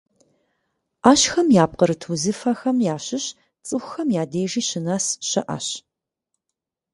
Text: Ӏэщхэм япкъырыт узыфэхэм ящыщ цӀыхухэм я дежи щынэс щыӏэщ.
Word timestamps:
Ӏэщхэм 1.01 1.47
япкъырыт 1.63 2.01
узыфэхэм 2.11 2.77
ящыщ 2.95 3.25
цӀыхухэм 3.65 4.07
я 4.21 4.23
дежи 4.31 4.61
щынэс 4.67 5.05
щыӏэщ. 5.29 5.67